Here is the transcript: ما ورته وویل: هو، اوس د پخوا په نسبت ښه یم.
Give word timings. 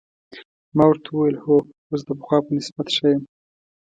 ما 0.75 0.83
ورته 0.87 1.07
وویل: 1.11 1.37
هو، 1.45 1.55
اوس 1.89 2.01
د 2.05 2.09
پخوا 2.19 2.37
په 2.45 2.51
نسبت 2.57 2.87
ښه 2.95 3.07
یم. 3.11 3.21